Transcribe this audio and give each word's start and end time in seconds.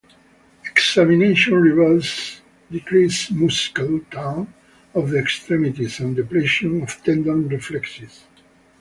Examination 0.65 1.53
reveals 1.57 2.41
decreased 2.71 3.31
muscle 3.33 3.99
tone 4.09 4.51
of 4.95 5.11
the 5.11 5.19
extremities 5.19 5.99
and 5.99 6.15
depression 6.15 6.81
of 6.81 7.03
tendon 7.03 7.47
reflexes. 7.47 8.23